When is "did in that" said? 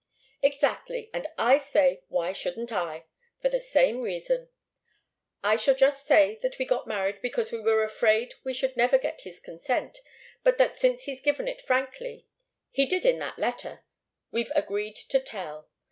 12.87-13.37